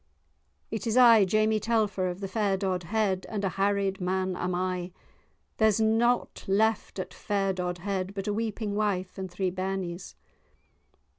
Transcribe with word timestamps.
"It 0.71 0.87
is 0.87 0.97
I, 0.97 1.25
Jamie 1.25 1.59
Telfer, 1.59 2.07
of 2.07 2.21
the 2.21 2.27
fair 2.27 2.57
Dodhead, 2.57 3.27
and 3.29 3.45
a 3.45 3.49
harried 3.49 4.01
man 4.01 4.35
am 4.35 4.55
I; 4.55 4.93
there 5.57 5.67
is 5.67 5.79
nought 5.79 6.43
left 6.47 6.97
at 6.97 7.13
fair 7.13 7.53
Dodhead 7.53 8.15
but 8.15 8.27
a 8.27 8.33
weeping 8.33 8.73
wife 8.73 9.19
and 9.19 9.29
three 9.29 9.51
bairnies." 9.51 10.15